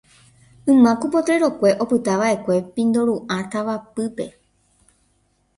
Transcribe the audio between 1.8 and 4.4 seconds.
opytava'ekue Pindoru'ã tavapýpe.